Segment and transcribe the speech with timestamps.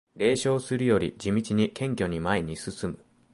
[0.15, 3.05] 冷笑するより地道に謙虚に前に進む